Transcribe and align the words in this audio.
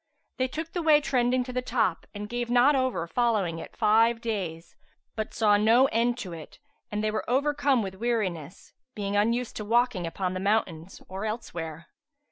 They 0.37 0.47
took 0.47 0.71
the 0.73 0.81
way 0.81 0.99
trending 0.99 1.43
to 1.43 1.53
the 1.53 1.61
top 1.61 2.07
and 2.15 2.27
gave 2.27 2.49
not 2.49 2.75
over 2.75 3.05
following 3.05 3.59
it 3.59 3.75
five 3.77 4.19
days, 4.19 4.75
but 5.15 5.31
saw 5.31 5.57
no 5.57 5.85
end 5.91 6.17
to 6.25 6.33
it 6.33 6.57
and 6.91 7.03
were 7.03 7.29
overcome 7.29 7.83
with 7.83 7.93
weariness, 7.93 8.73
being 8.95 9.15
unused 9.15 9.55
to 9.57 9.63
walking 9.63 10.07
upon 10.07 10.33
the 10.33 10.39
mountains 10.39 11.03
or 11.07 11.25
elsewhere. 11.25 11.89